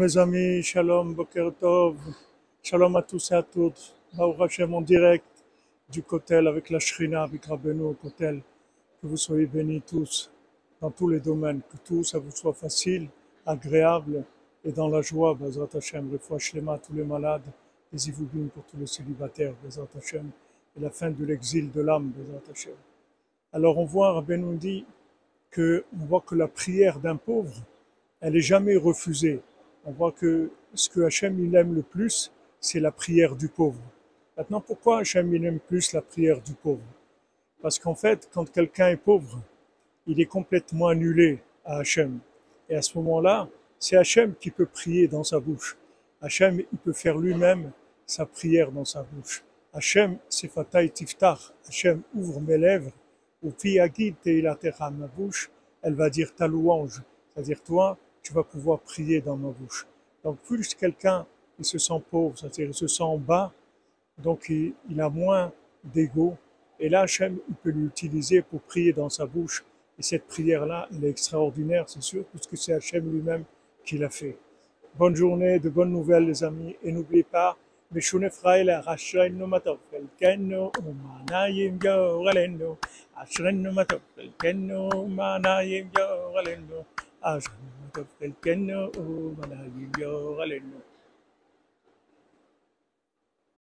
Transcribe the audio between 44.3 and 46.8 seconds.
qui peut prier dans sa bouche. Hachem, il